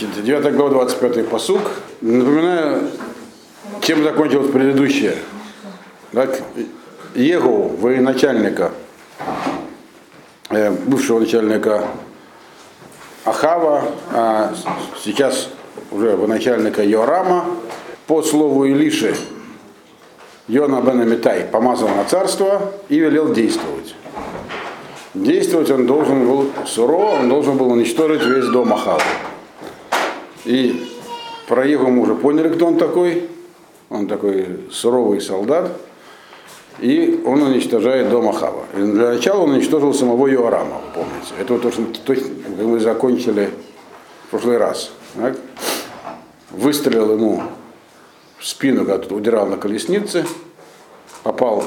[0.00, 1.60] Значит, 9 глава, 25 посук.
[2.00, 2.88] Напоминаю,
[3.82, 5.16] чем закончилось предыдущее.
[6.12, 6.40] Так,
[7.14, 8.72] Егу, военачальника,
[10.48, 11.84] э, бывшего начальника
[13.26, 13.82] Ахава,
[14.12, 14.54] а
[15.04, 15.50] сейчас
[15.90, 17.44] уже военачальника Йорама,
[18.06, 19.14] по слову Илиши,
[20.48, 23.94] Йона бен Амитай помазал на царство и велел действовать.
[25.12, 29.02] Действовать он должен был сурово, он должен был уничтожить весь дом Ахава.
[30.44, 30.88] И
[31.48, 33.28] про Егу мы уже поняли, кто он такой.
[33.88, 35.72] Он такой суровый солдат.
[36.78, 38.64] И он уничтожает дом Ахава.
[38.74, 41.34] И для начала он уничтожил самого Йоарама, помните.
[41.38, 41.82] Это вот то, что
[42.64, 43.50] мы закончили
[44.26, 44.92] в прошлый раз.
[45.16, 45.36] Так?
[46.50, 47.42] Выстрелил ему
[48.38, 50.24] в спину, когда тот удирал на колеснице,
[51.22, 51.64] попал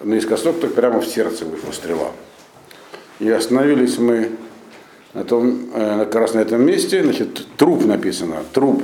[0.00, 2.12] наискосок, так прямо в сердце вышла стрела.
[3.18, 4.30] И остановились мы
[5.14, 8.82] на том, э, как раз на этом месте, значит, труп написано, труп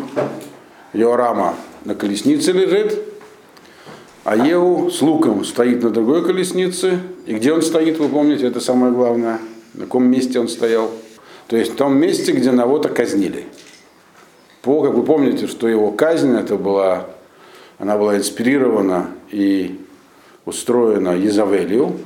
[0.92, 2.98] Йорама на колеснице лежит,
[4.24, 6.98] а Еу с луком стоит на другой колеснице.
[7.26, 9.38] И где он стоит, вы помните, это самое главное.
[9.74, 10.90] На каком месте он стоял.
[11.46, 13.44] То есть в том месте, где Навота казнили.
[14.62, 17.06] По, как вы помните, что его казнь, это была,
[17.78, 19.80] она была инспирирована и
[20.44, 21.96] устроена Езавелью,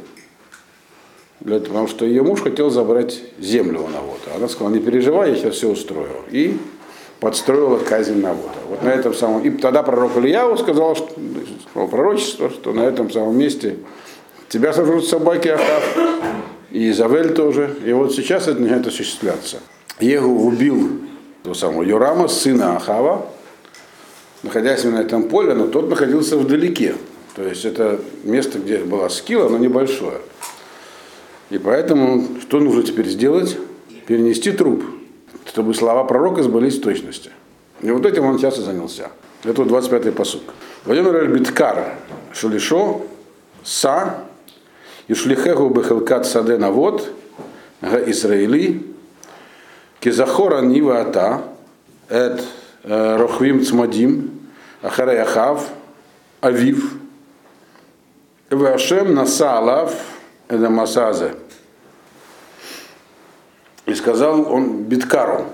[1.40, 4.34] для, потому что ее муж хотел забрать землю у Навота.
[4.36, 6.08] Она сказала, не переживай, я сейчас все устрою.
[6.30, 6.58] И
[7.18, 8.58] подстроила казнь Навота.
[8.68, 9.42] Вот на этом самом...
[9.42, 11.08] И тогда пророк Ильяу сказал, что,
[11.70, 13.76] сказал пророчество, что на этом самом месте
[14.48, 15.98] тебя сожрут собаки Ахав,
[16.70, 17.74] и Изавель тоже.
[17.84, 19.58] И вот сейчас это начинает осуществляться.
[19.98, 21.00] Егу убил
[21.42, 23.26] того самого Юрама, сына Ахава,
[24.42, 26.94] находясь на этом поле, но тот находился вдалеке.
[27.34, 30.18] То есть это место, где была скилла, но небольшое.
[31.50, 33.58] И поэтому что нужно теперь сделать?
[34.06, 34.84] Перенести труп,
[35.46, 37.30] чтобы слова пророка сбылись в точности.
[37.82, 39.10] И вот этим он сейчас и занялся.
[39.42, 40.42] Это 25-й посук.
[40.84, 41.94] Владимир Биткар
[42.32, 43.02] Шулишо
[43.64, 44.24] Са
[45.08, 47.10] и Шлихеху Бехелкат Саде Навод
[47.80, 48.86] Га Исраили
[50.00, 51.42] Кизахора Нива Ата
[52.08, 52.42] Эт
[52.84, 54.40] Рохвим Цмадим
[54.82, 55.68] Ахарей Ахав
[56.40, 56.94] Авив
[58.50, 59.94] Вашем Насалав
[60.50, 61.34] это Масазе.
[63.86, 65.46] И сказал он Биткару,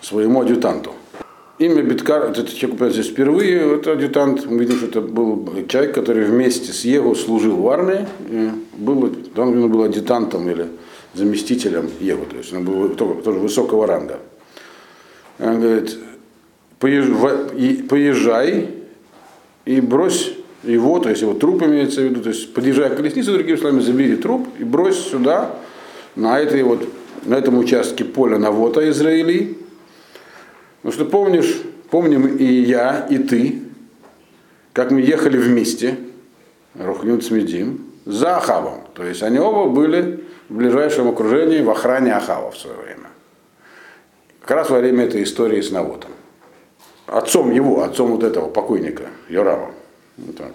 [0.00, 0.92] своему адъютанту.
[1.58, 6.24] Имя Биткар, этот человек здесь впервые, это адъютант, мы видим, что это был человек, который
[6.24, 8.08] вместе с Егу служил в армии,
[8.76, 10.66] был, он был адъютантом или
[11.14, 14.18] заместителем Егу, то есть он был тоже, тоже высокого ранга.
[15.38, 15.96] Он говорит,
[16.80, 18.70] поезжай
[19.64, 20.32] и брось
[20.66, 23.80] его, то есть его труп имеется в виду, то есть подъезжая к колеснице, другими словами,
[23.80, 25.56] забери труп и брось сюда,
[26.16, 26.86] на, этой вот,
[27.24, 29.58] на этом участке поля Навота Израилей.
[30.82, 31.60] Ну что помнишь,
[31.90, 33.62] помним и я, и ты,
[34.72, 35.96] как мы ехали вместе,
[36.78, 38.80] Рухнют Смедим, за Ахавом.
[38.94, 43.08] То есть они оба были в ближайшем окружении в охране Ахава в свое время.
[44.40, 46.10] Как раз во время этой истории с Навотом.
[47.06, 49.70] Отцом его, отцом вот этого покойника, Йорава.
[50.16, 50.52] Вот так.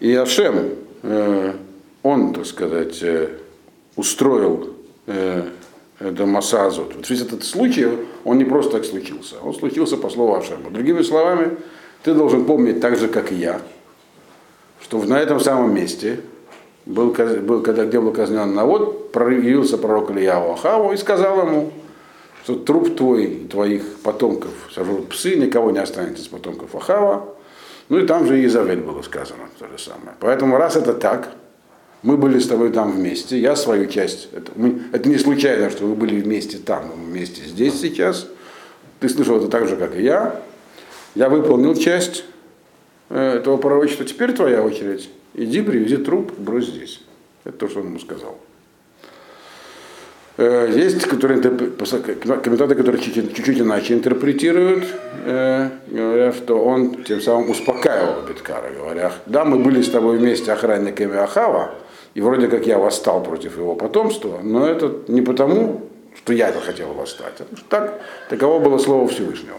[0.00, 0.70] И Ашем,
[1.02, 1.54] э,
[2.02, 3.28] он, так сказать, э,
[3.96, 4.74] устроил
[5.06, 5.48] э,
[5.98, 6.90] Дамасазу.
[6.94, 7.88] Вот весь этот случай,
[8.24, 10.70] он не просто так случился, он случился по слову Ашема.
[10.70, 11.56] Другими словами,
[12.02, 13.62] ты должен помнить так же, как и я,
[14.80, 16.20] что на этом самом месте,
[16.84, 21.72] был, был, когда, где был казнен Навод, проявился пророк Ильяу Ахаву и сказал ему,
[22.44, 27.35] что труп твой, твоих потомков сожрут псы, никого не останется из потомков Ахава,
[27.88, 30.16] ну и там же Изавель было сказано то же самое.
[30.20, 31.30] Поэтому раз это так,
[32.02, 35.86] мы были с тобой там вместе, я свою часть, это, мы, это не случайно, что
[35.86, 38.28] вы были вместе там, мы вместе здесь сейчас,
[39.00, 40.40] ты слышал это так же, как и я,
[41.14, 42.24] я выполнил часть
[43.08, 47.00] э, этого пророчества, теперь твоя очередь, иди привези труп, брось здесь.
[47.44, 48.38] Это то, что он ему сказал.
[50.38, 54.84] Э, есть которые, комментаторы, которые чуть-чуть иначе интерпретируют,
[55.24, 60.52] э, говоря, что он тем самым успокаивал Беткара, говоря, да, мы были с тобой вместе
[60.52, 61.70] охранниками Ахава,
[62.14, 65.88] и вроде как я восстал против его потомства, но это не потому,
[66.18, 69.56] что я это хотел восстать, а так, таково было слово Всевышнего.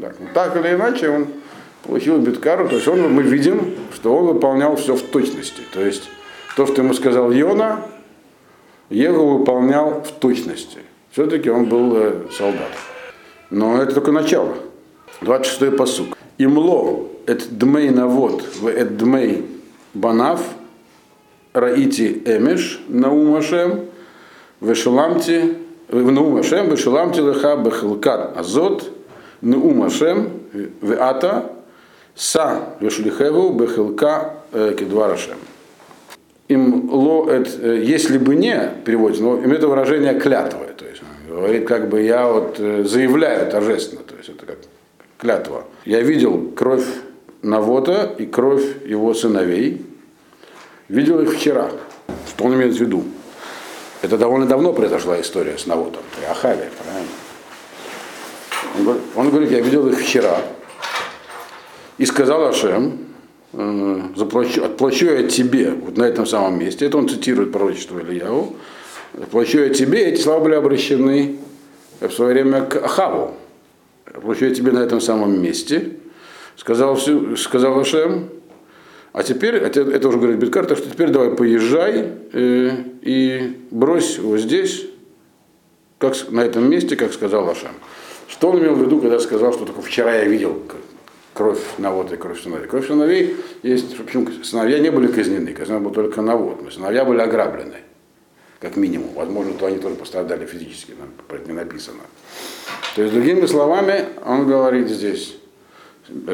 [0.00, 1.28] Так, ну, так или иначе он
[1.84, 5.60] получил Беткару, то есть он, мы видим, что он выполнял все в точности.
[5.72, 6.08] То есть
[6.56, 7.80] то, что ему сказал Йона,
[8.90, 10.78] Егу выполнял в точности.
[11.10, 12.72] Все-таки он был э, солдат.
[13.50, 14.54] Но это только начало.
[15.20, 16.16] 26-й посук.
[16.38, 19.46] Имло эт дмей навод в эт дмей
[19.94, 20.40] банав
[21.52, 23.86] раити эмеш наумашем
[24.60, 25.56] вешеламти
[25.90, 28.90] Нуум Ашем, Бешалам Тилеха, Бехилкат Азот,
[29.40, 31.52] Нуум Ашем, Веата,
[32.14, 35.36] Са Вешлихеву, Бехилка Кедвар Ашем.
[36.48, 40.66] Им ло, это, если бы не, переводится, но им это выражение клятвы.
[40.76, 44.58] То есть говорит, как бы я вот заявляю торжественно, то есть это как
[45.18, 45.64] клятва.
[45.84, 46.84] Я видел кровь
[47.42, 49.84] Навота и кровь его сыновей.
[50.88, 51.70] Видел их вчера.
[52.28, 53.04] Что он имеет в виду?
[54.02, 57.08] Это довольно давно произошла история с Навотом, при Ахаве, правильно?
[59.16, 60.42] Он говорит, он я видел их вчера.
[61.96, 63.03] И сказал Ашем, э,
[64.16, 68.56] заплачу, отплачу я тебе, вот на этом самом месте, это он цитирует пророчество Ильяу,
[69.14, 71.36] отплачу я тебе, эти слова были обращены
[72.00, 73.34] в свое время к Ахаву.
[74.06, 75.96] Отплачу я тебе на этом самом месте,
[76.56, 76.98] сказал,
[77.36, 78.28] сказал Ашем,
[79.12, 82.70] а теперь, это уже говорит Биткар, так что теперь давай поезжай э,
[83.00, 84.86] и брось его здесь,
[85.98, 87.70] как, на этом месте, как сказал Ашем.
[88.26, 90.60] Что он имел в виду, когда сказал, что только вчера я видел
[91.34, 92.66] кровь навод и кровь сыновей.
[92.66, 97.20] Кровь сыновей есть, почему сыновья не были казнены, казнен был только навод, но сыновья были
[97.20, 97.78] ограблены,
[98.60, 99.10] как минимум.
[99.14, 100.94] Возможно, то они тоже пострадали физически,
[101.28, 102.00] про это не написано.
[102.94, 105.36] То есть, другими словами, он говорит здесь,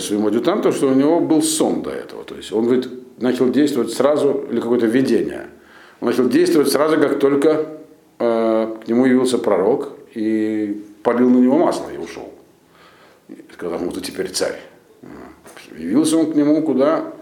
[0.00, 2.24] своему адъютанту, что у него был сон до этого.
[2.24, 2.88] То есть он говорит,
[3.18, 5.46] начал действовать сразу, или какое-то видение.
[6.00, 7.66] Он начал действовать сразу, как только
[8.18, 12.32] э, к нему явился пророк и полил на него масло и ушел.
[13.52, 14.58] Сказал ему, ты теперь царь.
[15.80, 17.12] Явился он к нему куда?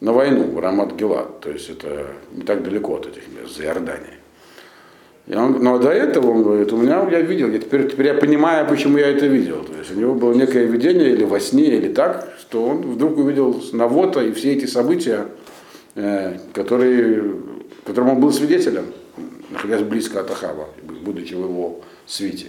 [0.00, 1.40] На войну, в Рамат Гелат.
[1.40, 4.18] То есть это не так далеко от этих мест, за Иорданией.
[5.26, 8.14] И он, но до этого он говорит, у меня я видел, я теперь, теперь я
[8.14, 9.62] понимаю, почему я это видел.
[9.62, 13.18] То есть у него было некое видение или во сне, или так, что он вдруг
[13.18, 15.26] увидел Навота и все эти события,
[15.94, 17.34] э, которые,
[17.84, 18.86] которым он был свидетелем,
[19.50, 20.68] находясь близко от Ахава,
[21.02, 22.46] будучи в его свите.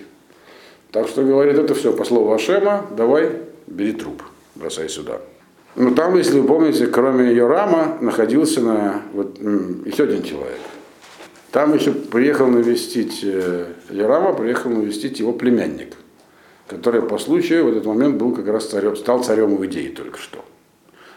[0.91, 3.29] Так что говорит, это все по слову Ашема, давай,
[3.67, 4.23] бери труп,
[4.59, 5.21] бросай сюда.
[5.75, 9.39] Ну там, если вы помните, кроме Йорама находился на, вот,
[9.85, 10.59] еще один человек–
[11.51, 15.95] там еще приехал навестить Ярама, э, приехал навестить его племянник,
[16.67, 20.45] который по случаю в этот момент был как раз царем, стал царем Иудеи только что.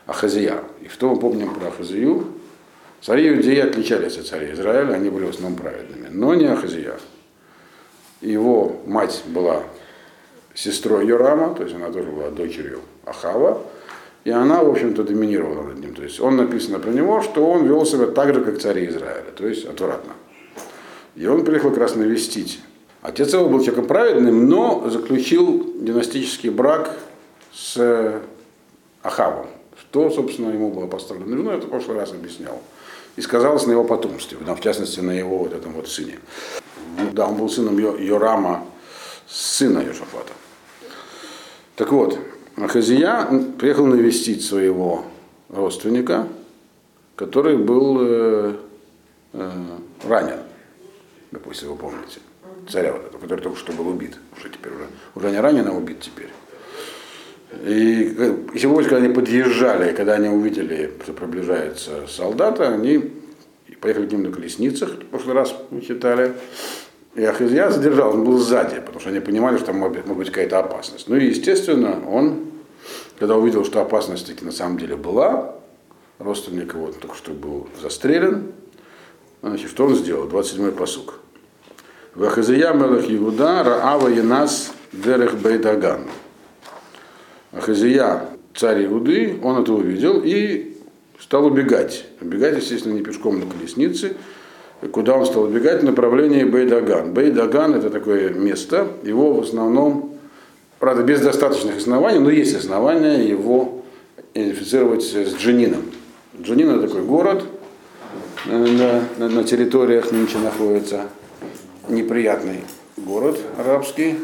[0.07, 0.65] Ахазия.
[0.81, 2.27] И что мы помним про Ахазию?
[3.03, 6.95] Цари Иудеи отличались от царей Израиля, они были в основном праведными, но не Ахазия.
[8.23, 9.65] Его мать была
[10.55, 13.63] сестрой Йорама, то есть она тоже была дочерью Ахава,
[14.25, 15.95] и она, в общем-то, доминировала над ним.
[15.95, 19.31] То есть он написано про него, что он вел себя так же, как цари Израиля,
[19.37, 20.13] то есть отвратно.
[21.17, 22.61] И он приехал как раз навестить.
[23.03, 26.97] Отец его был человеком праведным, но заключил династический брак
[27.53, 28.21] с
[29.03, 29.47] Ахавом.
[29.77, 31.37] Что, собственно, ему было поставлено?
[31.37, 32.63] Ну, это в прошлый раз объяснял.
[33.17, 36.19] И сказалось на его потомстве, в частности, на его вот этом вот сыне.
[37.13, 38.65] Да, он был сыном Йорама,
[39.27, 40.33] сына Йошафата.
[41.77, 42.19] Так вот,
[42.57, 43.27] Ахазия
[43.59, 45.05] приехал навестить своего
[45.49, 46.29] родственника,
[47.17, 48.57] который был э,
[49.33, 49.51] э,
[50.05, 50.39] ранен.
[51.31, 52.21] Допустим, вы помните,
[52.69, 56.29] царя который только что был убит, уже теперь уже, уже не ранен, а убит теперь.
[57.65, 58.15] И
[58.59, 63.13] сегодня, когда они подъезжали, когда они увидели, что приближается солдаты, они
[63.81, 66.35] поехали к ним на колесницах, в прошлый раз мы читали,
[67.15, 70.61] и Ахизья задержался, он был сзади, потому что они понимали, что там может быть какая-то
[70.61, 71.09] опасность.
[71.09, 72.47] Ну и, естественно, он,
[73.19, 75.57] когда увидел, что опасность таки на самом деле была,
[76.19, 78.53] родственник его только что был застрелен,
[79.43, 80.27] значит, что он сделал?
[80.27, 81.21] 27-й посук.
[82.15, 86.03] Вахазия Мелах Иуда Раава Янас Дерех Бейдаган.
[87.53, 90.79] Ахазия, царь Иуды, он это увидел и
[91.19, 92.07] стал убегать.
[92.21, 94.17] Убегать, естественно, не пешком на колеснице.
[94.91, 95.83] Куда он стал убегать?
[95.83, 97.13] В направлении Бейдаган.
[97.13, 100.17] Бейдаган это такое место, его в основном,
[100.81, 103.83] правда, без достаточных оснований, но есть основания его
[104.35, 105.85] идентифицировать с Джинином.
[106.41, 107.45] Джинин это такой город
[108.47, 111.03] на, на, на территориях нынче находится
[111.89, 112.61] неприятный
[112.97, 114.17] город арабский,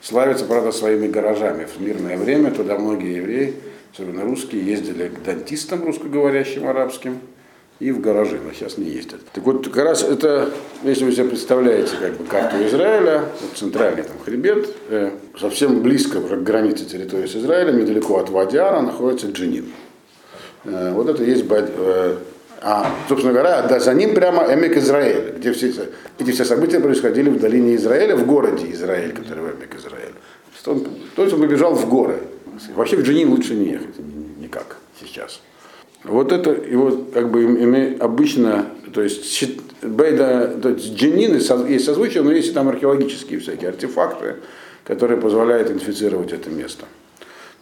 [0.00, 1.64] славится, правда, своими гаражами.
[1.66, 3.54] В мирное время туда многие евреи,
[3.92, 7.20] особенно русские, ездили к дантистам русскоговорящим арабским
[7.78, 9.20] и в гаражи, но сейчас не ездят.
[9.32, 10.50] Так вот, как раз это,
[10.82, 16.20] если вы себе представляете как бы карту Израиля, вот центральный там хребет, э, совсем близко
[16.20, 19.66] к границе территории с Израилем, недалеко от Вадиара находится Джинин.
[20.64, 22.16] Э, вот это есть э,
[22.62, 25.72] а, собственно говоря, да, за ним прямо Эмик Израиль, где все,
[26.18, 30.14] эти все события происходили в долине Израиля, в городе Израиль, который в Эмик Израиль.
[30.64, 32.20] То есть он побежал в горы.
[32.74, 33.98] Вообще в Джинин лучше не ехать,
[34.40, 35.42] никак сейчас.
[36.08, 39.44] Вот это его как бы обычно то есть
[39.82, 41.36] Бейда, то есть джинины
[41.68, 44.36] есть созвучие, но есть и там археологические всякие артефакты,
[44.84, 46.86] которые позволяют инфицировать это место.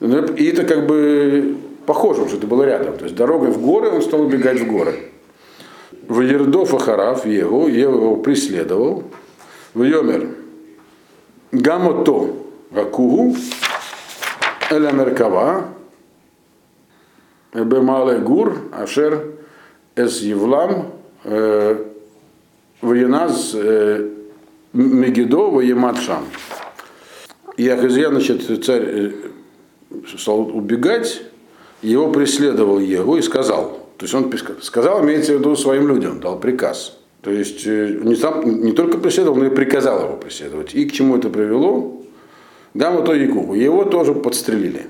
[0.00, 2.96] Ну, и это как бы похоже, что это было рядом.
[2.96, 5.10] То есть дорогой в горы он стал убегать в горы.
[6.06, 9.04] В Ердов Ахарав Егу, Егу его преследовал.
[9.72, 10.28] В Йомер
[11.50, 12.36] Гамото
[12.70, 13.36] Гакугу
[14.70, 15.73] Эля Меркава
[17.54, 19.32] Бемале Гур Ашер
[19.96, 20.92] Эс Евлам
[22.82, 23.54] Ваяназ
[24.72, 26.26] Мегидо Ваематшам.
[27.56, 29.12] И Ахазия, значит, царь
[30.18, 31.22] стал убегать,
[31.82, 36.40] его преследовал его и сказал, то есть он сказал, имеется в виду своим людям, дал
[36.40, 36.98] приказ.
[37.22, 40.74] То есть не, сам, не только преследовал, но и приказал его преследовать.
[40.74, 42.02] И к чему это привело?
[42.74, 43.54] Гамма то Якубу.
[43.54, 44.86] Его тоже подстрелили.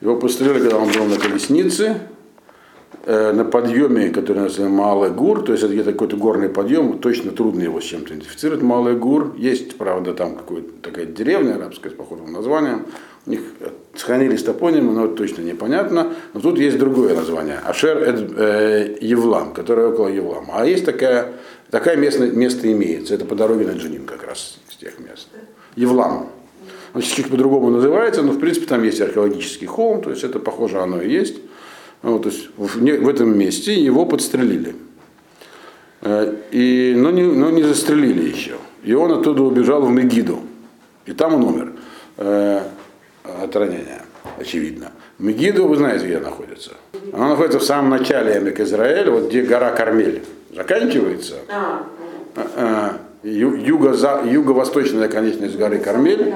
[0.00, 1.98] Его подстрелили, когда он был на колеснице,
[3.04, 7.32] э, на подъеме, который называется Малый Гур, то есть это где-то какой-то горный подъем, точно
[7.32, 8.62] трудно его с чем-то идентифицировать.
[8.62, 12.86] Малый Гур, есть, правда, там какая-то такая деревня арабская с похожим названием,
[13.26, 13.42] у них
[13.94, 16.14] сохранились топонимы, но это точно непонятно.
[16.32, 17.58] Но тут есть другое название.
[17.58, 20.54] Ашер э, Евлам, которое около Евлама.
[20.54, 21.32] А есть такая,
[21.70, 23.14] такая место, место имеется.
[23.14, 25.28] Это по дороге на Джиним как раз из тех мест.
[25.76, 26.30] Евлам.
[26.94, 30.80] Он чуть по-другому называется, но в принципе там есть археологический холм, то есть это похоже
[30.80, 31.36] оно и есть.
[32.02, 34.74] Вот, то есть в, в этом месте его подстрелили.
[36.02, 38.54] Э, и, но, не, но не застрелили еще.
[38.82, 40.40] И он оттуда убежал в Мегиду.
[41.06, 41.72] И там он умер.
[42.16, 42.62] Э,
[43.22, 44.02] от ранения,
[44.38, 44.92] очевидно.
[45.18, 46.72] Мегиду, вы знаете, где находится?
[47.12, 50.22] Она находится в самом начале Эмик Израиля, вот где гора Кармель
[50.54, 51.36] заканчивается.
[51.48, 51.86] А,
[52.56, 53.94] а, юго,
[54.24, 56.32] юго-восточная конечность горы Кармель.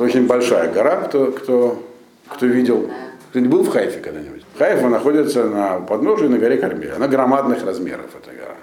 [0.00, 1.82] Это очень большая гора, кто, кто,
[2.26, 2.88] кто видел.
[3.28, 4.40] Кто не был в Хайфе когда-нибудь?
[4.56, 6.92] Хайфа находится на подножии на горе Кармель.
[6.92, 8.56] Она громадных размеров, эта гора.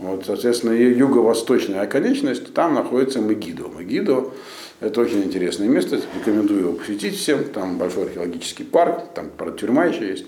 [0.00, 3.68] Вот, соответственно, ее юго-восточная оконечность, там находится Мегидо.
[3.68, 4.32] Мегидо
[4.80, 7.44] это очень интересное место, рекомендую его посетить всем.
[7.44, 10.26] Там большой археологический парк, там правда, тюрьма еще есть.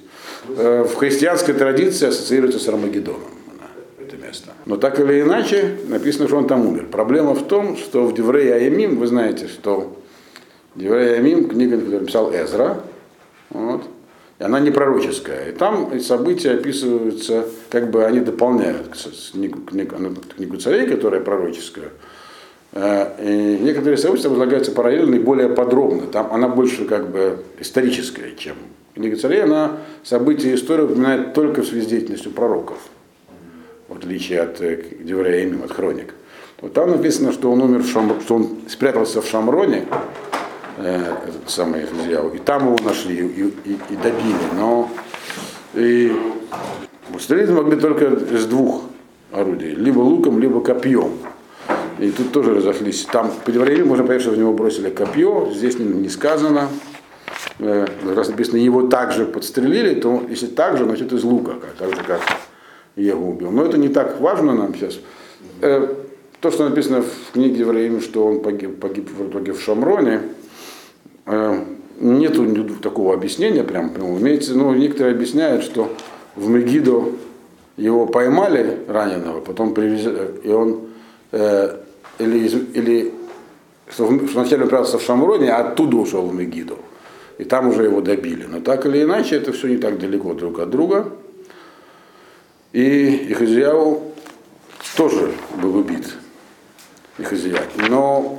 [0.56, 3.22] Э, в христианской традиции ассоциируется с Армагеддоном
[3.98, 4.52] это место.
[4.64, 6.86] Но так или иначе, написано, что он там умер.
[6.92, 9.96] Проблема в том, что в Деврей Аямим, вы знаете, что
[10.76, 12.82] Деврей Аямим, книга, которую написал Эзра,
[13.50, 13.82] вот,
[14.38, 15.48] и она не пророческая.
[15.48, 18.88] И там события описываются, как бы они дополняют
[19.32, 19.96] книгу, книгу,
[20.36, 21.88] книгу царей, которая пророческая.
[22.72, 26.02] Э, и некоторые события возлагаются параллельно и более подробно.
[26.08, 28.56] Там она больше как бы историческая, чем
[28.94, 29.44] книга царей.
[29.44, 32.76] Она события истории упоминает только в связи с деятельностью пророков,
[33.88, 36.12] в отличие от э, Деврея от хроник.
[36.60, 38.20] Вот там написано, что он умер в Шам...
[38.20, 39.86] что он спрятался в Шамроне,
[40.76, 41.14] э,
[41.46, 44.34] самый Хазияу, и там его нашли и, и, и добили.
[44.56, 44.90] Но
[45.74, 46.12] и
[47.18, 48.82] стрелять могли только из двух
[49.32, 51.12] орудий, либо луком, либо копьем.
[51.98, 53.06] И тут тоже разошлись.
[53.10, 56.68] Там по Деврею можно понять, что в него бросили копье, здесь не сказано.
[57.58, 62.02] Э, раз написано, его также подстрелили, то если так же, значит из лука, так же
[62.02, 62.20] как
[62.96, 63.50] его убил.
[63.50, 64.98] Но это не так важно нам сейчас.
[65.62, 65.94] Э,
[66.40, 70.20] то, что написано в книге Евреям, что он погиб, погиб в итоге в Шамроне,
[71.26, 75.92] нету такого объяснения, прям, имеется, но некоторые объясняют, что
[76.34, 77.12] в Мегидо
[77.76, 80.12] его поймали раненого, потом привезли,
[80.44, 80.88] и он
[82.18, 83.12] или, или
[83.90, 86.78] что вначале он прятался в Шамроне, а оттуда ушел в Мегиду.
[87.38, 88.44] И там уже его добили.
[88.44, 91.12] Но так или иначе, это все не так далеко друг от друга.
[92.72, 94.12] И Ихазияу
[94.96, 96.14] тоже был убит.
[97.18, 97.62] Ихазия.
[97.88, 98.38] Но,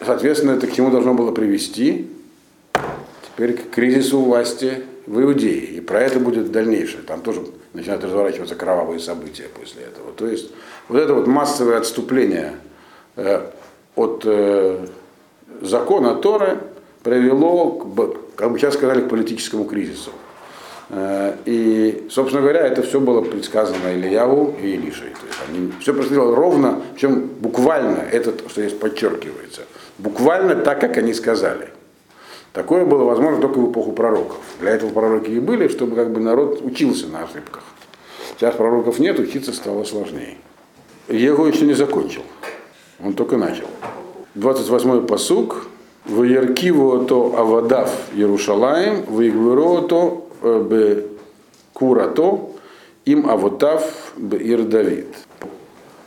[0.00, 2.08] соответственно, это к чему должно было привести?
[3.26, 5.64] Теперь к кризису власти в Иудее.
[5.64, 7.02] И про это будет дальнейшее.
[7.02, 10.12] Там тоже начинают разворачиваться кровавые события после этого.
[10.12, 10.50] То есть
[10.88, 12.54] вот это вот массовое отступление
[13.16, 13.50] э,
[13.96, 14.86] от э,
[15.60, 16.58] закона Торы
[17.02, 20.10] привело, к, как бы сейчас сказали, к политическому кризису.
[20.90, 25.10] Э, и, собственно говоря, это все было предсказано Ильяву и Илишей.
[25.10, 29.62] То есть они, все происходило ровно, причем буквально, это что здесь подчеркивается,
[29.98, 31.68] буквально так, как они сказали.
[32.52, 34.38] Такое было возможно только в эпоху пророков.
[34.60, 37.64] Для этого пророки и были, чтобы как бы народ учился на ошибках.
[38.36, 40.36] Сейчас пророков нет, учиться стало сложнее.
[41.08, 42.22] Его еще не закончил.
[43.02, 43.66] Он только начал.
[44.36, 45.66] 28-й посук.
[46.04, 51.04] В Яркиву то Авадав Ярушалаем, в Игвиро то э, б
[51.72, 52.50] Курато,
[53.06, 55.06] им Авотав б Ир Давид.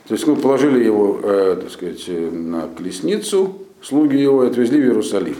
[0.06, 5.36] То есть мы положили его, э, так сказать, на колесницу, слуги его отвезли в Иерусалим.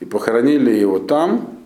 [0.00, 1.58] И похоронили его там,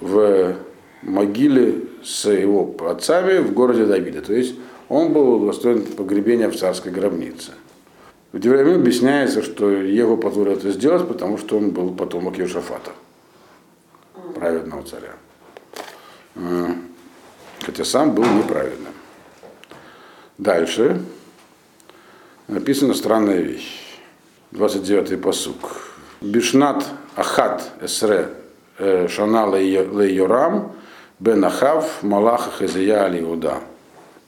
[0.00, 0.56] в
[1.02, 4.22] могиле с его отцами в городе Давида.
[4.22, 4.54] То есть
[4.88, 7.52] он был достоин погребения в царской гробнице.
[8.32, 12.92] В Девраиме объясняется, что его позволил это сделать, потому что он был потомок Иошафата,
[14.34, 15.14] праведного царя.
[17.60, 18.92] Хотя сам был неправедным.
[20.38, 21.00] Дальше
[22.48, 23.91] написана странная вещь.
[24.52, 25.94] 29-й посук.
[26.20, 26.84] Бишнат
[27.16, 28.28] Ахат Эсре
[28.78, 30.72] э, Шана Ле Йорам
[31.18, 33.60] Бен Ахав Малаха Хазия Иуда.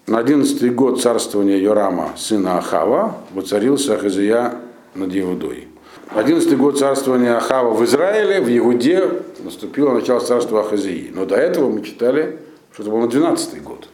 [0.06, 4.54] На одиннадцатый год царствования Йорама, сына Ахава, воцарился Ахазия
[4.94, 5.68] над Иудой.
[6.10, 11.10] Одиннадцатый год царствования Ахава в Израиле, в Иуде, наступило начало царства Ахазии.
[11.14, 12.38] Но до этого мы читали,
[12.72, 13.88] что это был на двенадцатый год.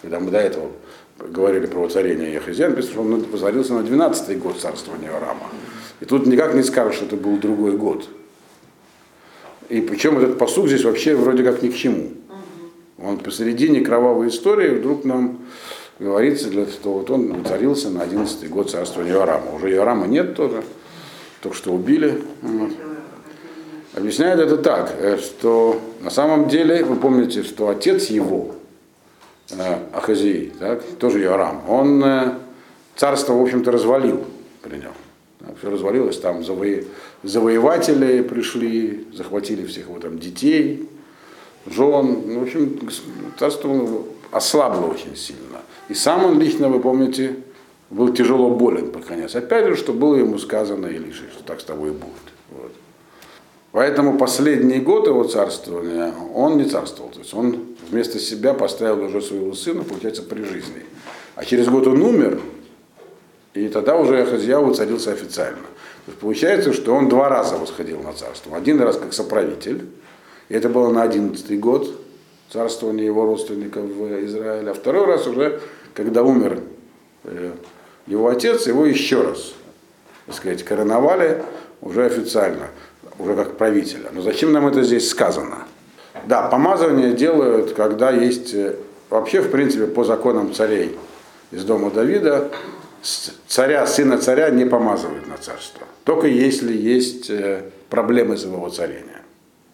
[0.00, 0.70] Когда мы до этого
[1.28, 2.32] говорили про воцарение
[2.68, 5.48] написано, что он воцарился на двенадцатый год царствования Йорама.
[6.00, 8.08] И тут никак не скажешь, что это был другой год.
[9.68, 12.10] И причем этот посуд здесь вообще вроде как ни к чему.
[12.98, 15.38] Он посередине кровавой истории вдруг нам
[15.98, 19.54] говорится, что вот он царился на 11 год царствования Иорама.
[19.54, 20.62] Уже Иорама нет тоже,
[21.40, 22.22] только что убили.
[23.94, 28.54] Объясняет это так, э, что на самом деле, вы помните, что отец его,
[29.58, 32.34] э, Ахазий, так, тоже Иорам, он э,
[32.96, 34.24] царство, в общем-то, развалил
[34.62, 34.92] при нем.
[35.58, 36.66] Все развалилось, там заво...
[37.22, 40.88] завоеватели пришли, захватили всех его там детей,
[41.66, 42.22] жен.
[42.26, 42.78] Ну, в общем,
[43.38, 45.60] царство ослабло очень сильно.
[45.88, 47.36] И сам он лично, вы помните,
[47.90, 49.34] был тяжело болен под конец.
[49.34, 52.12] Опять же, что было ему сказано Илише, что так с тобой и будет.
[52.50, 52.72] Вот.
[53.72, 57.10] Поэтому последний год его царствования он не царствовал.
[57.10, 60.84] То есть он вместо себя поставил уже своего сына, получается, при жизни.
[61.34, 62.40] А через год он умер,
[63.54, 65.62] и тогда уже Ахазья воцарился официально.
[66.04, 68.56] То есть получается, что он два раза восходил на царство.
[68.56, 69.86] Один раз как соправитель,
[70.50, 71.90] и это было на одиннадцатый год
[72.52, 74.70] царствования его родственников в Израиле.
[74.70, 75.60] А второй раз уже,
[75.94, 76.60] когда умер
[77.24, 77.52] э,
[78.06, 79.54] его отец, его еще раз,
[80.26, 81.42] так сказать, короновали
[81.80, 82.68] уже официально,
[83.18, 84.10] уже как правителя.
[84.12, 85.58] Но зачем нам это здесь сказано?
[86.26, 88.76] Да, помазывание делают, когда есть, э,
[89.10, 90.96] вообще, в принципе, по законам царей
[91.50, 92.50] из дома Давида,
[93.46, 95.86] царя, сына царя не помазывают на царство.
[96.04, 99.22] Только если есть э, проблемы с его царения.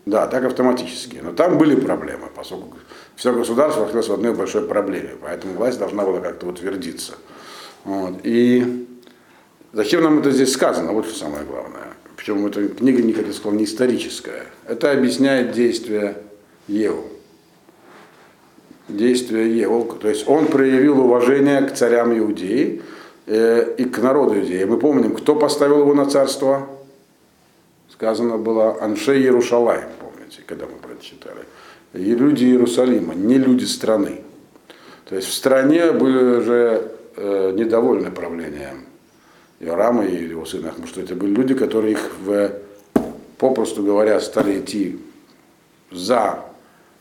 [0.07, 1.21] Да, так автоматически.
[1.23, 2.79] Но там были проблемы, поскольку
[3.15, 7.13] все государство находилось в одной большой проблеме, поэтому власть должна была как-то утвердиться.
[7.85, 8.15] Вот.
[8.23, 8.87] И
[9.73, 10.93] зачем нам это здесь сказано?
[10.93, 11.88] Вот что самое главное.
[12.19, 14.47] Причем эта книга, не, как я не историческая.
[14.67, 16.17] Это объясняет действия
[16.67, 17.05] Еву.
[18.89, 19.85] Действия Еву.
[20.01, 22.83] То есть он проявил уважение к царям Иудеи
[23.27, 24.65] э, и к народу Иудеи.
[24.65, 26.69] Мы помним, кто поставил его на царство?
[27.93, 31.45] сказано было Анше Иерушалаем, помните, когда мы про это читали.
[31.95, 34.23] И люди Иерусалима, не люди страны.
[35.05, 38.88] То есть в стране были уже э, недовольны правлением
[39.61, 42.53] Иорама и его сына, потому что это были люди, которые их, в,
[43.39, 44.99] попросту говоря, стали идти
[45.91, 46.45] за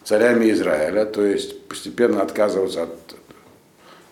[0.03, 3.15] царями Израиля, то есть постепенно отказываться от,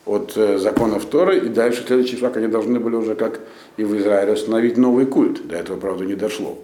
[0.06, 3.40] от э, законов Торы, и дальше следующий шаг они должны были уже, как
[3.78, 5.48] и в Израиле, установить новый культ.
[5.48, 6.60] До этого, правда, не дошло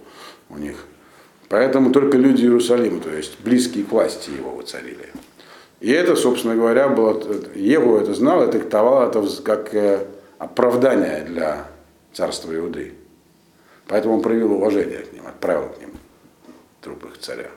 [0.49, 0.85] у них.
[1.49, 5.09] Поэтому только люди Иерусалима, то есть близкие к власти его воцарили.
[5.79, 7.19] И это, собственно говоря, было,
[7.55, 10.05] Еву это знал, это трактовал это как э,
[10.37, 11.70] оправдание для
[12.13, 12.93] царства Иуды.
[13.88, 15.91] Поэтому он проявил уважение к ним, отправил к ним
[16.82, 17.50] труп их царя.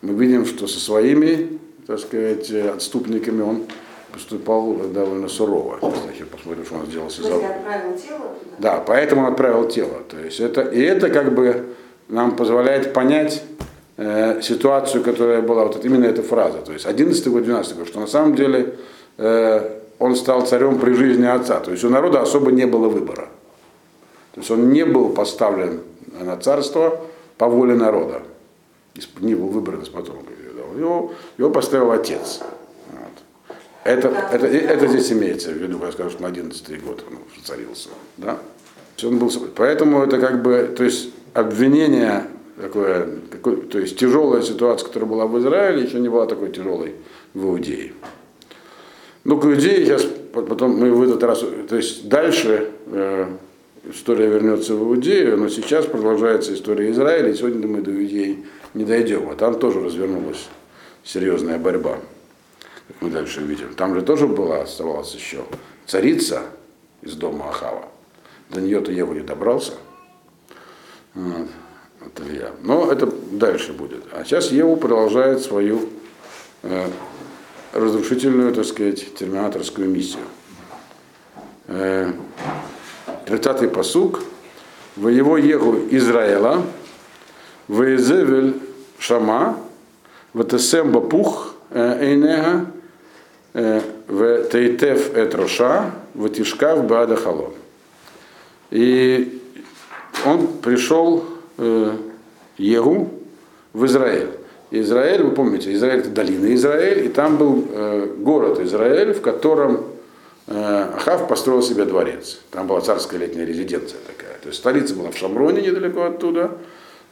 [0.00, 3.64] Мы видим, что со своими, так сказать, отступниками он
[4.12, 5.78] поступал довольно сурово.
[6.12, 7.08] Сейчас посмотрим, что он сделал.
[7.08, 8.34] То есть отправил тело?
[8.58, 10.02] Да, поэтому он отправил тело.
[10.08, 11.74] То есть это, и это как бы
[12.08, 13.42] нам позволяет понять
[13.96, 18.00] э, ситуацию, которая была, вот именно эта фраза, то есть 11 год, 12 год, что
[18.00, 18.76] на самом деле
[19.18, 23.28] э, он стал царем при жизни отца, то есть у народа особо не было выбора.
[24.38, 25.80] То есть он не был поставлен
[26.20, 27.00] на царство
[27.38, 28.22] по воле народа,
[29.18, 30.32] не был выбран из потомка.
[30.76, 32.40] Его, его поставил отец.
[32.92, 33.56] Вот.
[33.82, 37.88] Это, это, это здесь имеется в виду, когда скажу, что на 11 год он царился.
[38.16, 38.38] Да?
[39.02, 42.28] Он был, поэтому это как бы, то есть обвинение
[42.60, 46.94] такое, такое, то есть тяжелая ситуация, которая была в Израиле, еще не была такой тяжелой
[47.34, 47.92] в Иудее.
[49.24, 53.26] Ну, к Иудее сейчас, потом мы в этот раз, то есть дальше э,
[53.84, 58.84] история вернется в Иудею, но сейчас продолжается история Израиля, и сегодня мы до Иудеи не
[58.84, 60.48] дойдем, а там тоже развернулась
[61.04, 61.98] серьезная борьба,
[62.88, 63.74] как мы дальше увидим.
[63.74, 65.44] Там же тоже была, оставалась еще
[65.86, 66.42] царица
[67.02, 67.88] из дома Ахава.
[68.50, 69.72] До нее-то Еву не добрался–
[71.18, 71.48] вот.
[72.00, 72.52] Это Илья.
[72.62, 74.04] Но это дальше будет.
[74.12, 75.88] А сейчас Еву продолжает свою
[76.62, 76.86] э,
[77.72, 80.22] разрушительную, так сказать, терминаторскую миссию.
[81.66, 82.12] Э,
[83.28, 84.20] 30-й посук.
[84.96, 86.62] В его егу Израила,
[87.68, 88.54] в Изевель
[88.98, 89.56] Шама,
[90.32, 92.66] в Тесем Бапух Эйнега,
[93.54, 97.52] в Тейтев Этроша, в Тишкав Бада Халон.
[98.70, 99.40] И
[100.26, 101.24] он пришел
[101.58, 101.92] э,
[102.56, 103.10] Егу
[103.72, 104.28] в Израиль.
[104.70, 109.76] Израиль, вы помните, Израиль это долина Израиль, и там был э, город Израиль, в котором
[109.76, 109.80] э,
[110.50, 112.40] Ахав построил себе дворец.
[112.50, 114.38] Там была царская летняя резиденция такая.
[114.38, 116.58] То есть столица была в Шамроне, недалеко оттуда,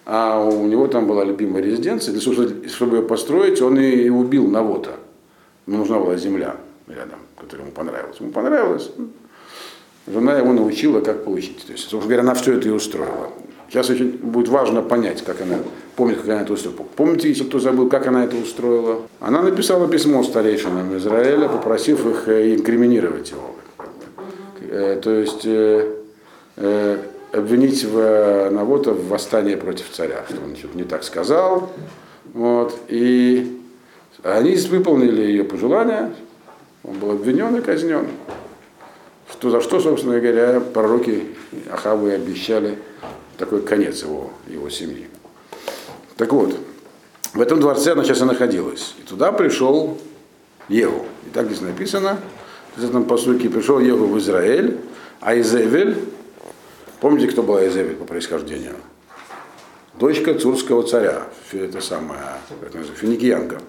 [0.06, 2.12] а у него там была любимая резиденция.
[2.12, 4.96] Для чтобы ее построить, он и убил Навота.
[5.66, 8.16] Ему нужна была земля рядом, которая ему понравилась.
[8.20, 8.90] Ему понравилось.
[10.06, 11.66] Жена его научила, как получить.
[11.66, 13.32] То есть, собственно говоря, она все это и устроила.
[13.68, 15.58] Сейчас очень будет важно понять, как она
[15.96, 16.86] помнит, как она это устроила.
[16.94, 19.02] Помните, если кто забыл, как она это устроила?
[19.20, 23.56] Она написала письмо старейшинам Израиля, попросив их э, инкриминировать его.
[24.70, 25.94] Э, то есть э,
[27.32, 31.70] обвинить в Навота в восстании против царя, что он что-то не так сказал.
[32.34, 33.60] Вот, и
[34.22, 36.14] они выполнили ее пожелания,
[36.84, 38.06] он был обвинен и казнен.
[39.30, 41.24] Что, за что, собственно говоря, пророки
[41.70, 42.78] Ахаву и обещали
[43.38, 45.08] такой конец его, его семьи.
[46.16, 46.56] Так вот,
[47.34, 48.94] в этом дворце она сейчас и находилась.
[48.98, 49.98] И туда пришел
[50.68, 51.06] Егу.
[51.26, 52.18] И так здесь написано,
[52.76, 54.78] в этом посылке пришел Егу в Израиль,
[55.20, 55.96] а Изевель,
[57.00, 58.74] помните, кто была Изевель по происхождению?
[59.94, 61.22] Дочка цурского царя,
[61.52, 62.38] это самая,
[62.96, 63.60] финикиянка.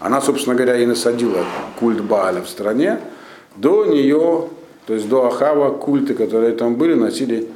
[0.00, 1.44] Она, собственно говоря, и насадила
[1.78, 3.00] культ Бааля в стране.
[3.56, 4.48] До нее,
[4.86, 7.48] то есть до Ахава, культы, которые там были, носили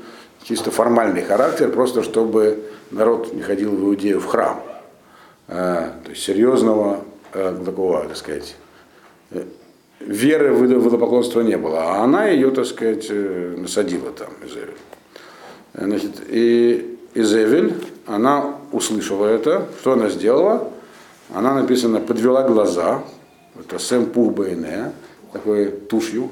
[0.46, 4.62] чисто формальный характер, просто чтобы народ не ходил в Иудею в храм.
[5.48, 8.54] А, то есть серьезного а, такого, так сказать,
[9.32, 9.42] э,
[10.00, 11.82] веры в водопоклонство не было.
[11.82, 14.76] А она ее, так сказать, э, насадила там, Изевель.
[15.74, 17.74] Значит, и Изевель,
[18.06, 19.66] она услышала это.
[19.80, 20.70] Что она сделала?
[21.34, 23.02] Она написано, подвела глаза,
[23.58, 24.92] это сэм пух бейне,
[25.32, 26.30] такой тушью.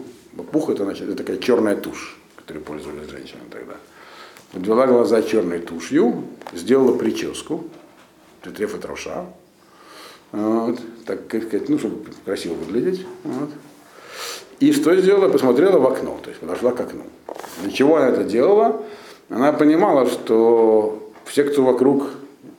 [0.53, 3.75] Пух это, значит, это такая черная тушь, которой пользовались женщины тогда.
[4.55, 7.65] Подвела глаза черной тушью, сделала прическу,
[8.41, 9.27] тетреф и троша,
[10.31, 13.05] вот, так сказать, ну, чтобы красиво выглядеть.
[13.25, 13.51] Вот.
[14.61, 15.29] И что сделала?
[15.29, 17.03] Посмотрела в окно, то есть подошла к окну.
[17.63, 18.81] Для чего она это делала?
[19.29, 22.11] Она понимала, что все, кто вокруг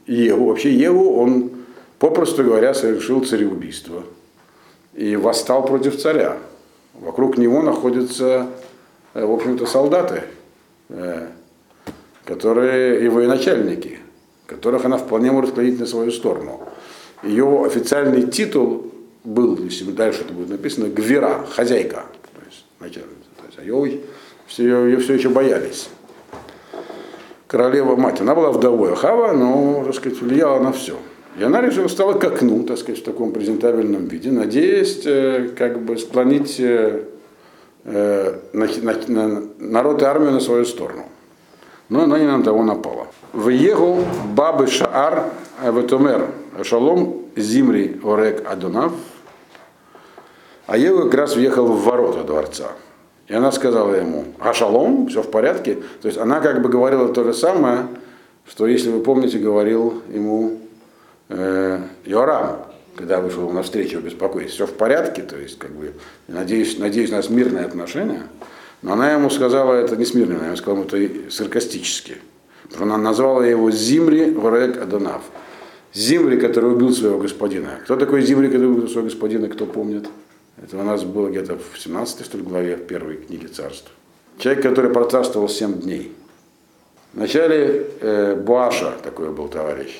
[0.06, 1.52] Еву, вообще Еву, он
[1.98, 4.04] попросту говоря, совершил цареубийство
[4.94, 6.40] и восстал против царя.
[6.94, 8.48] Вокруг него находятся,
[9.14, 10.24] э, в общем-то, солдаты,
[12.26, 14.00] которые и военачальники,
[14.48, 16.62] которых она вполне может склонить на свою сторону.
[17.24, 18.92] Ее официальный титул
[19.24, 23.30] был, если дальше это будет написано, Гвера, хозяйка, то есть начальница.
[23.38, 24.02] То есть, а ее,
[24.48, 25.90] все, ее все еще боялись.
[27.48, 30.98] Королева мать, она была вдовой Ахава, но, так сказать, влияла на все.
[31.40, 35.82] И она решила, стала к окну, так сказать, в таком презентабельном виде, надеясь э, как
[35.84, 37.04] бы склонить э,
[37.84, 41.06] э, на, на, на, народ и армию на свою сторону.
[41.90, 43.08] Но она не на того напала.
[43.34, 45.26] В Егу бабы Шаар
[45.62, 46.30] Аветумер
[46.64, 48.94] Шалом Зимри Орек Адунав.
[50.68, 52.72] А Егу как раз въехал в ворота дворца.
[53.28, 55.80] И она сказала ему, а шалом, все в порядке.
[56.02, 57.88] То есть она как бы говорила то же самое,
[58.48, 60.60] что, если вы помните, говорил ему
[61.30, 62.58] э, Йорам,
[62.96, 65.94] когда вышел на встречу беспокоить, все в порядке, то есть, как бы,
[66.28, 68.24] надеюсь, надеюсь, у нас мирные отношения.
[68.86, 72.18] Но она ему сказала это не смирно, она ему сказала это саркастически.
[72.80, 75.24] Она назвала его Зимри Варек Адонав.
[75.92, 77.80] Зимри, который убил своего господина.
[77.84, 80.08] Кто такой Зимри, который убил своего господина, кто помнит?
[80.62, 83.90] Это у нас было где-то в 17 что ли, главе первой книги царств.
[84.38, 86.14] Человек, который процарствовал 7 дней.
[87.14, 90.00] Вначале э, Буаша, такой был товарищ,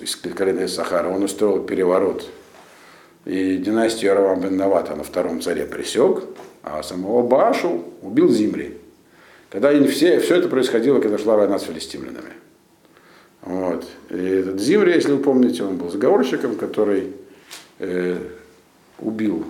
[0.00, 2.28] из колена Сахара, он устроил переворот.
[3.24, 6.24] И династию Аравам бен Навата на втором царе присек,
[6.62, 8.76] а самого Баашу убил Зимри.
[9.50, 12.32] Когда все, все это происходило, когда шла война с филистимлянами.
[13.42, 13.86] Вот.
[14.10, 17.14] И этот Зимри, если вы помните, он был заговорщиком, который
[17.78, 18.18] э,
[18.98, 19.44] убил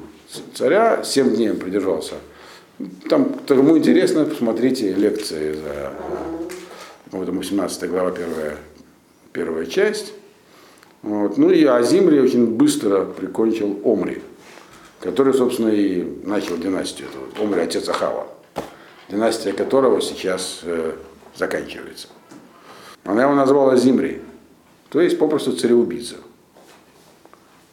[0.55, 2.14] царя, семь дней он продержался.
[3.09, 5.92] Там, кому интересно, посмотрите лекции за
[7.11, 8.57] вот, 18 глава, первая
[9.33, 10.12] первая часть.
[11.03, 11.38] Вот.
[11.38, 14.23] Ну и Азимри очень быстро прикончил Омри,
[15.00, 17.08] который, собственно, и начал династию.
[17.08, 18.26] Это вот Омри, отец Ахава,
[19.08, 20.92] династия которого сейчас э,
[21.34, 22.08] заканчивается.
[23.04, 24.20] Она его назвала Зимри,
[24.90, 26.16] то есть попросту цареубийца.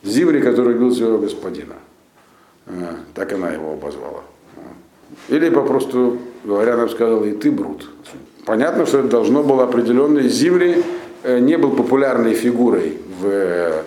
[0.03, 1.75] Зимри, который убил своего господина.
[2.65, 4.23] Э, Так она его обозвала.
[5.29, 7.89] Или попросту говоря, бы сказала, и ты брут.
[8.45, 10.83] Понятно, что это должно было определенной Зимри
[11.23, 13.83] э, не был популярной фигурой в э,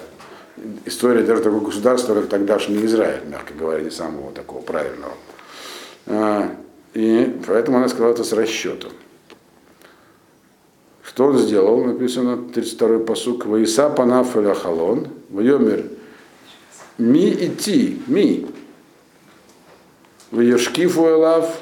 [0.84, 5.14] истории даже такого государства, как тогдашний Израиль, мягко говоря, не самого такого правильного.
[6.06, 6.48] Э,
[6.94, 8.90] И поэтому она сказала это с расчетом.
[11.02, 11.84] Что он сделал?
[11.84, 13.46] Написано 32-й посук.
[13.46, 15.84] Ваиса панаф халон, вайомер
[17.00, 18.46] ми идти, ми.
[20.30, 21.58] Ваешкифу элав,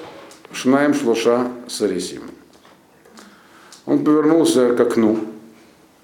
[0.52, 2.22] шнаем шлоша сарисим.
[3.86, 5.18] Он повернулся к окну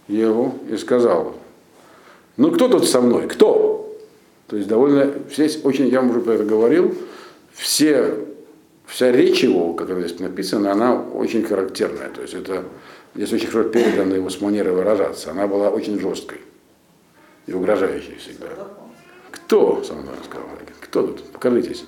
[0.08, 1.34] его и сказал,
[2.36, 3.96] ну кто тут со мной, кто?
[4.46, 6.94] То есть довольно, здесь очень, я уже про это говорил,
[7.52, 8.14] все,
[8.86, 12.10] вся речь его, как здесь написано, она очень характерная.
[12.10, 12.64] То есть это
[13.14, 15.30] здесь очень хорошо передано его с манерой выражаться.
[15.30, 16.38] Она была очень жесткой
[17.46, 18.48] и угрожающей всегда.
[19.30, 20.48] Кто со мной сказал?
[20.80, 21.24] Кто тут?
[21.30, 21.84] Покажитесь.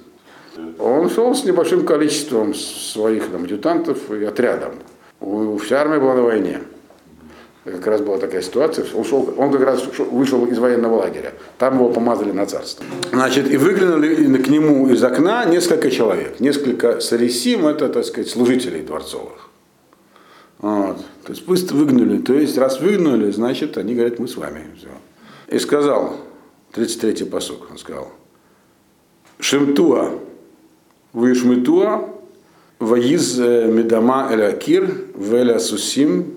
[0.79, 4.73] Он шел с небольшим количеством своих там, адъютантов и отрядом.
[5.63, 6.61] Вся армия была на войне.
[7.67, 8.87] Как раз была такая ситуация.
[8.95, 11.35] Он, шел, он как раз вышел из военного лагеря.
[11.59, 12.87] Там его помазали на царство.
[13.11, 16.39] Значит, и выглянули к нему из окна несколько человек.
[16.39, 19.51] Несколько сарисим, это, так сказать, служителей дворцовых.
[20.59, 20.99] Вот.
[21.25, 22.19] То есть быстро выгнали.
[22.19, 24.67] То есть, раз выгнали, значит, они говорят, мы с вами.
[24.79, 24.89] Все.
[25.49, 26.19] И сказал,
[26.73, 28.13] 33-й посок, он сказал,
[29.41, 30.21] Шемтуа,
[31.13, 32.11] Вишмитуа,
[32.79, 36.36] Ваиз Медама Элякир, Веля Сусим,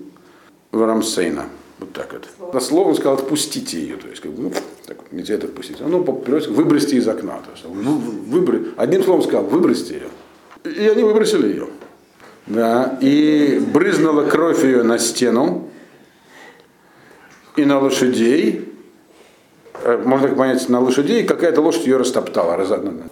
[0.72, 1.46] Варамсейна.
[1.78, 2.28] Вот так это.
[2.52, 3.96] На слово он сказал, отпустите ее.
[3.96, 4.52] То есть, как бы, ну,
[4.86, 5.80] так, нельзя это отпустить.
[5.80, 7.38] А ну, выбросьте из окна.
[7.38, 8.74] То есть, выбр...
[8.76, 10.72] Одним словом сказал, выбросьте ее.
[10.72, 11.68] И они выбросили ее.
[12.46, 15.68] Да, и брызнула кровь ее на стену
[17.56, 18.69] и на лошадей.
[20.04, 22.58] Можно так понять, на лошадей какая-то лошадь ее растоптала.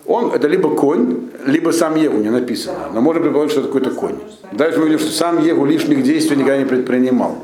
[0.06, 2.90] Он это либо конь, либо сам Еву, не написано.
[2.92, 4.16] Но можно предположить, что это какой-то конь.
[4.52, 7.38] Дальше мы видим, что сам Еву лишних действий никогда не предпринимал.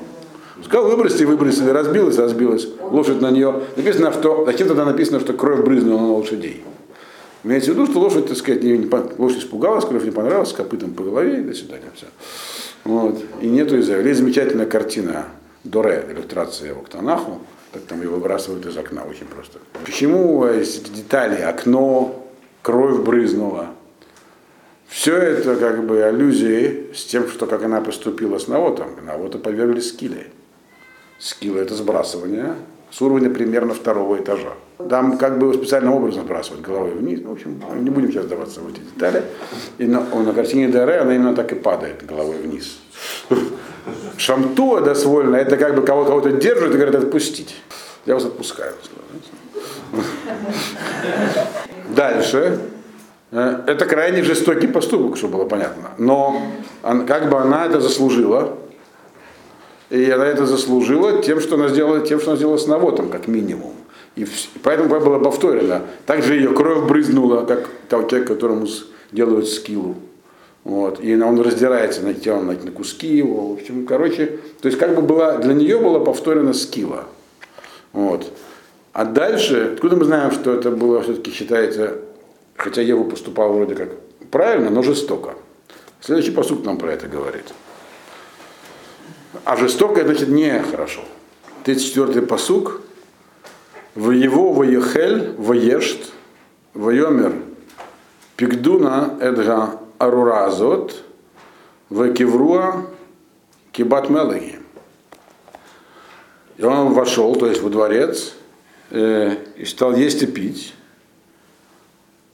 [0.64, 2.68] Сказал, выбросьте, выбросили, разбилась, разбилась.
[2.80, 3.62] Лошадь на нее.
[3.76, 6.64] Написано, что, зачем тогда написано, что кровь брызнула на лошадей?
[7.44, 10.94] Имеется в виду, что лошадь, так сказать, не, не, лошадь испугалась, кровь не понравилась, копытом
[10.94, 11.90] по голове и до свидания.
[11.94, 12.06] Все.
[12.84, 13.22] Вот.
[13.42, 14.00] И нету из-за.
[14.00, 15.26] Есть замечательная картина
[15.64, 17.40] Доре, иллюстрация его к Танаху,
[17.74, 19.58] как там его выбрасывают из окна, очень просто.
[19.84, 22.24] Почему есть детали, окно,
[22.62, 23.70] кровь брызнула.
[24.86, 28.90] Все это как бы аллюзии с тем, что как она поступила с Навотом.
[29.04, 30.28] Навота подвергли скиле.
[31.18, 32.54] Скилы это сбрасывание
[32.92, 34.54] с уровня примерно второго этажа.
[34.90, 37.20] Там как бы специальным образом сбрасывать головой вниз.
[37.22, 39.22] Ну, в общем, не будем сейчас даваться в эти детали.
[39.78, 42.78] И на, на картине Дере она именно так и падает головой вниз.
[44.16, 47.54] Шамтуа дозволено, это как бы кого- кого-то держит и говорит отпустить.
[48.04, 48.72] Я вас отпускаю.
[51.94, 52.58] Дальше.
[53.30, 55.90] Это крайне жестокий поступок, чтобы было понятно.
[55.98, 56.42] Но
[56.82, 58.56] как бы она это заслужила,
[59.90, 63.28] и она это заслужила тем, что она сделала, тем, что она сделала с Навотом, как
[63.28, 63.72] минимум.
[64.16, 64.26] И
[64.62, 65.82] поэтому было повторено.
[66.06, 68.66] Также ее кровь брызнула, как человек, которому
[69.10, 69.96] делают скиллу.
[70.62, 71.02] Вот.
[71.02, 73.48] И он раздирается на тело на, на куски его.
[73.48, 77.04] В общем, короче, то есть как бы была, для нее была повторена скилла.
[77.92, 78.32] Вот.
[78.92, 81.98] А дальше, откуда мы знаем, что это было все-таки считается,
[82.56, 83.90] хотя Ева поступала вроде как
[84.30, 85.34] правильно, но жестоко.
[86.00, 87.52] Следующий посуд нам про это говорит.
[89.44, 91.00] А жестоко, значит, не хорошо.
[91.64, 92.80] 34-й посук.
[93.94, 96.12] В его воехель, воешт,
[96.74, 97.34] воемер,
[98.36, 101.02] пигдуна эдга аруразот,
[101.90, 102.86] векивруа
[103.70, 104.58] кибат мелаги.
[106.56, 108.34] И он вошел, то есть во дворец,
[108.90, 110.74] э, и стал есть и пить.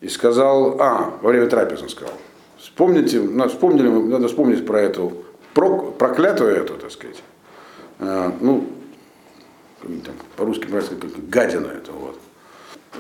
[0.01, 2.15] И сказал, а, во время трапезы он сказал,
[2.59, 5.13] вспомните, вспомнили, надо вспомнить про эту
[5.53, 7.23] проклятую эту, так сказать,
[7.99, 8.67] э, ну,
[9.83, 12.19] там, по-русски говорится, как гадину эту, вот.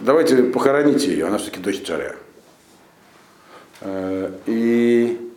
[0.01, 2.15] Давайте похороните ее, она все-таки дочь царя.
[3.81, 5.31] Э, и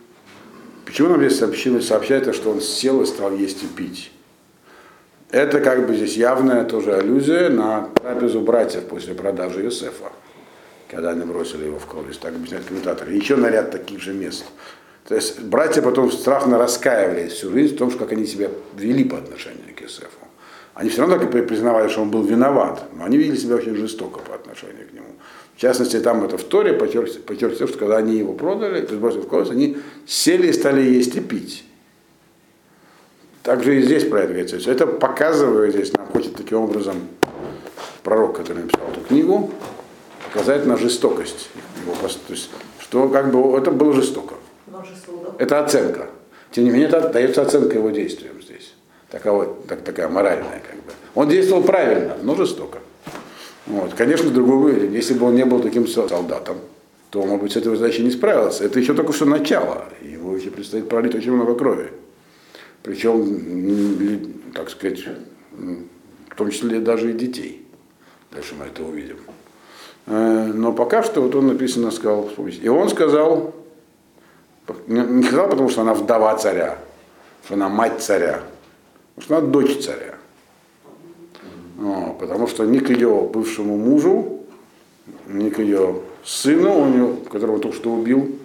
[0.86, 4.12] почему нам здесь сообщили, сообщает, что он сел и стал есть и пить?
[5.32, 10.12] Это как бы здесь явная тоже аллюзия на трапезу братьев после продажи Юсефа,
[10.88, 13.14] когда они бросили его в колодец, так объясняют комментаторы.
[13.14, 14.46] Еще на ряд таких же мест.
[15.08, 19.18] То есть братья потом страшно раскаивались всю жизнь в том, как они себя вели по
[19.18, 20.23] отношению к Юсефу.
[20.76, 23.76] Они все равно так и признавали, что он был виноват, но они видели себя очень
[23.76, 25.06] жестоко по отношению к нему.
[25.56, 28.96] В частности, там это в Торе потерся, потерся, что когда они его продали, то есть
[28.96, 31.64] бросили в колодец, они сели и стали есть и пить.
[33.44, 34.72] Также и здесь про это говорится.
[34.72, 36.96] Это показывает здесь, нам хочет таким образом
[38.02, 39.52] пророк, который написал эту книгу,
[40.26, 41.50] показать на жестокость
[41.86, 44.36] его, то есть, что как бы это было жестоко.
[45.38, 46.08] Это оценка.
[46.52, 48.74] Тем не менее, это дается оценка его действиям здесь.
[49.14, 50.92] Такова, так, такая моральная, как бы.
[51.14, 52.80] Он действовал правильно, но жестоко.
[53.68, 53.94] Вот.
[53.94, 56.58] Конечно, другой, если бы он не был таким солдатом,
[57.12, 58.64] то, может быть, с этой задачей не справился.
[58.64, 59.86] Это еще только что начало.
[60.02, 61.92] Его еще предстоит пролить очень много крови.
[62.82, 65.06] Причем, так сказать,
[65.52, 67.68] в том числе даже и детей.
[68.32, 69.18] Дальше мы это увидим.
[70.08, 73.54] Э, но пока что вот он написано сказал, и он сказал,
[74.88, 76.80] не сказал, потому что она вдова царя,
[77.46, 78.42] что она мать царя,
[79.20, 80.16] что она дочь царя.
[82.20, 84.42] потому что ни к ее бывшему мужу,
[85.28, 88.38] ни к ее сыну, у него, которого только что убил,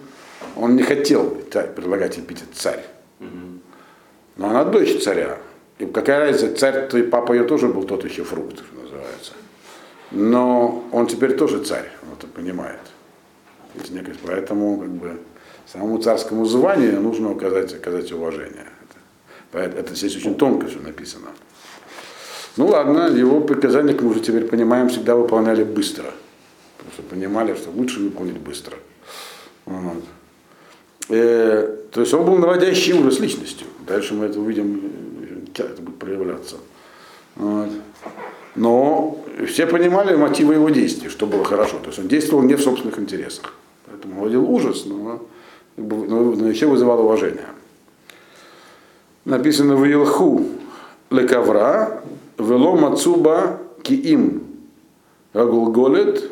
[0.55, 2.83] он не хотел предлагать эпитет царь.
[4.37, 5.37] Но она дочь царя.
[5.79, 9.33] И какая разница, царь, и папа ее тоже был тот еще фрукт, что называется.
[10.11, 12.79] Но он теперь тоже царь, он это понимает.
[14.25, 15.19] Поэтому как бы,
[15.67, 18.68] самому царскому званию нужно указать, оказать уважение.
[19.53, 21.27] Это, это здесь очень тонко все написано.
[22.57, 26.11] Ну ладно, его приказания, как мы уже теперь понимаем, всегда выполняли быстро.
[26.93, 28.77] Что понимали, что лучше выполнить быстро.
[29.65, 30.03] Вот.
[31.09, 33.67] Э, то есть он был наводящий ужас личностью.
[33.87, 36.57] Дальше мы это увидим, это будет проявляться.
[37.35, 37.69] Вот.
[38.55, 41.77] Но все понимали мотивы его действий, что было хорошо.
[41.79, 43.53] То есть он действовал не в собственных интересах.
[43.85, 45.25] Поэтому вводил ужас, но,
[45.77, 47.45] но еще вызывал уважение.
[49.25, 50.45] Написано в Илху
[51.09, 52.03] лекавра
[52.37, 54.43] вело мацуба киим
[55.33, 56.31] рагулголет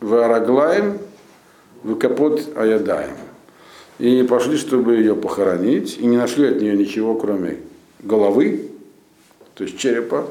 [0.00, 3.16] в капот аядаем.
[3.98, 7.58] И пошли, чтобы ее похоронить, и не нашли от нее ничего, кроме
[8.00, 8.70] головы,
[9.54, 10.28] то есть черепа,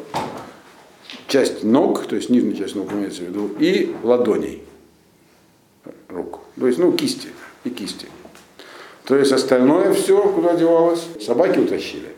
[1.28, 4.64] часть ног, то есть нижняя часть ног имеется в виду, и ладоней
[6.08, 6.40] рук.
[6.58, 7.30] То есть, ну, кисти
[7.66, 8.08] и кисти.
[9.08, 11.08] То есть остальное все куда девалось?
[11.22, 12.10] Собаки утащили.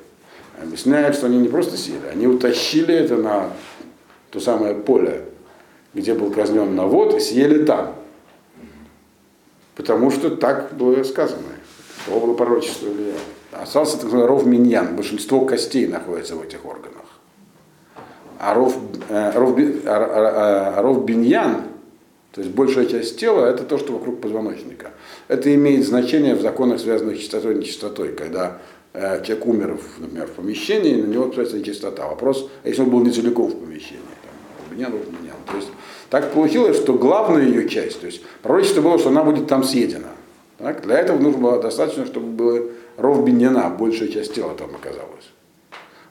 [0.60, 3.52] Объясняют, что они не просто съели, они утащили это на
[4.32, 5.26] то самое поле,
[5.94, 7.96] где был казнен навод, и съели там.
[9.76, 11.44] Потому что так было сказано.
[12.08, 13.20] То было пророчество влияло.
[13.52, 14.96] Остался так называемый ров миньян.
[14.96, 17.06] Большинство костей находится в этих органах.
[18.40, 18.76] А ров,
[19.10, 21.66] э, ров, а, а, а, ров биньян,
[22.32, 24.92] то есть большая часть тела, это то, что вокруг позвоночника.
[25.28, 28.60] Это имеет значение в законах, связанных с частотой и нечистотой, когда
[28.94, 32.08] э, человек умер, например, в помещении, на него обязательно нечистота.
[32.08, 35.38] Вопрос, а если он был не целиком в помещении, там, ров биньян.
[35.48, 35.70] То есть
[36.12, 40.10] так получилось, что главная ее часть, то есть пророчество было, что она будет там съедена.
[40.60, 40.84] Так?
[40.84, 42.62] Для этого нужно было достаточно, чтобы было
[42.98, 45.32] ров биньяна, большая часть тела там оказалась.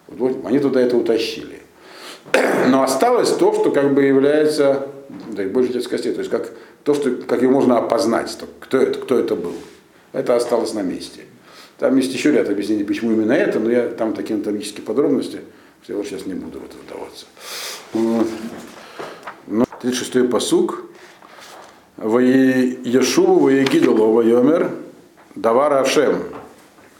[0.08, 1.62] Вот, вот, они туда это утащили.
[2.68, 6.52] Но осталось то, что как бы является да, большей частью костей, то есть как
[6.84, 9.54] то, что, как его можно опознать, то, кто, это, кто это был.
[10.12, 11.22] Это осталось на месте.
[11.78, 15.40] Там есть еще ряд объяснений, почему именно это, но я там такие анатомические подробности,
[15.82, 17.26] что я сейчас не буду в это вдаваться.
[17.94, 18.26] Ну,
[19.82, 20.84] 36-й посук.
[21.98, 24.70] Ешуву Ваегидалу Вайомер
[25.34, 26.22] Давар Ашем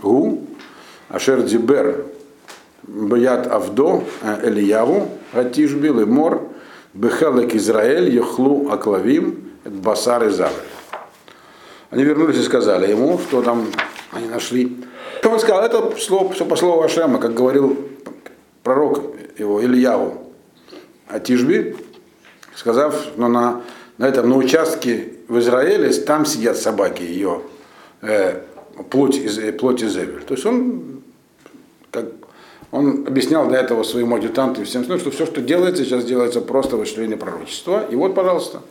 [0.01, 0.45] Гу
[1.09, 2.07] Ашер Дибер
[2.83, 4.03] Баят Авдо
[4.43, 6.49] Элияву Атишби Лемор
[6.95, 10.53] Бехалек Израиль Йохлу Аклавим Басар и Завр.
[11.91, 13.67] Они вернулись и сказали ему, что там
[14.13, 14.77] они нашли.
[15.25, 17.77] Он сказал, это слово, все по слову Ашема, как говорил
[18.63, 20.33] пророк его Ильяву
[21.09, 21.77] Атишби,
[22.55, 23.63] сказав, но на,
[23.97, 27.43] на этом, на участке в Израиле, там сидят собаки ее,
[28.03, 28.41] э,
[28.91, 30.23] плоть, из, плоть Изевель.
[30.23, 31.03] То есть он,
[31.91, 32.07] как,
[32.71, 36.41] он объяснял для этого своему адъютанту и всем остальным, что все, что делается, сейчас делается
[36.41, 37.87] просто в осуществлении пророчества.
[37.91, 38.63] И вот, пожалуйста,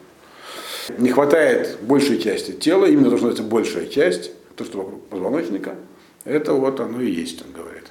[0.98, 5.76] не хватает большей части тела, именно должна быть большая часть, то, что вокруг позвоночника,
[6.26, 7.86] это вот оно и есть, он говорит.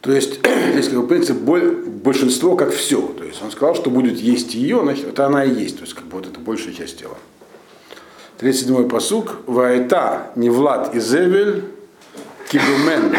[0.00, 0.40] То есть,
[0.72, 3.02] здесь как бы принцип большинство как все.
[3.18, 5.76] То есть он сказал, что будет есть ее, значит, это она и есть.
[5.76, 7.16] То есть как бы вот это большая часть тела.
[8.40, 9.38] 37-й посук.
[9.46, 11.64] Ваэта не Влад и Зевель
[12.48, 13.16] кибумен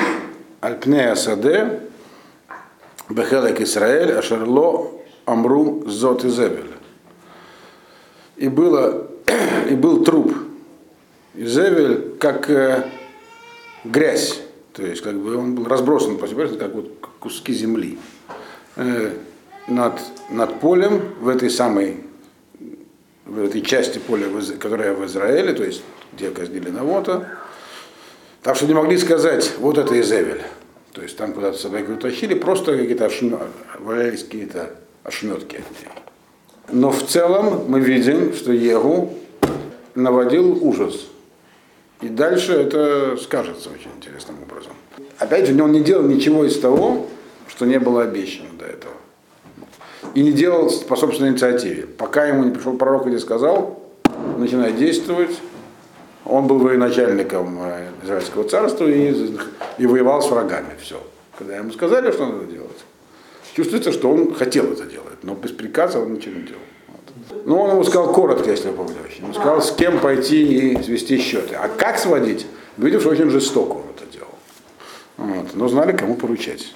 [0.61, 1.81] альпнея саде
[3.09, 4.91] бехелек Исраэль ашерло
[5.25, 6.73] амру зот и Зевель.
[8.37, 9.07] И, было,
[9.69, 10.33] и был труп
[11.35, 12.89] Изевель как э,
[13.83, 14.41] грязь
[14.79, 16.89] то есть как бы он был разбросан как вот
[17.19, 17.97] куски земли.
[18.77, 19.11] Э,
[19.67, 19.99] над,
[20.29, 21.97] над полем в этой самой
[23.25, 25.83] в этой части поля, которая в Израиле, то есть
[26.13, 27.27] где казнили Навота,
[28.43, 30.41] так что не могли сказать, вот это Изевель.
[30.93, 33.09] То есть там куда-то собаки утащили, просто какие-то
[33.79, 34.71] валялись какие-то
[35.03, 35.91] ошметки от нее.
[36.71, 39.13] Но в целом мы видим, что Егу
[39.95, 41.07] наводил ужас.
[42.01, 44.71] И дальше это скажется очень интересным образом.
[45.17, 47.07] Опять же, он не делал ничего из того,
[47.47, 48.93] что не было обещано до этого.
[50.13, 51.85] И не делал по собственной инициативе.
[51.85, 53.81] Пока ему не пришел пророк и не сказал,
[54.37, 55.31] начинай действовать.
[56.29, 59.13] Он был военачальником э, Израильского царства и,
[59.79, 60.75] и воевал с врагами.
[60.79, 61.01] Все.
[61.37, 62.77] Когда ему сказали, что надо делать,
[63.55, 66.61] чувствуется, что он хотел это делать, но без приказа он ничего не делал.
[66.87, 67.45] Вот.
[67.47, 68.99] Но он ему сказал коротко, если вы помните.
[69.23, 71.55] Он сказал, с кем пойти и свести счеты.
[71.55, 72.45] А как сводить?
[72.77, 74.35] Видишь, очень жестоко он это делал.
[75.17, 75.55] Вот.
[75.55, 76.75] Но знали, кому поручать.